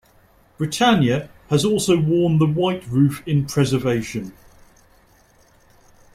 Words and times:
"Britannia" 0.57 1.29
has 1.51 1.63
also 1.63 1.95
worn 1.95 2.39
the 2.39 2.47
white 2.47 2.83
roof 2.87 3.21
in 3.27 3.45
preservation. 3.45 4.33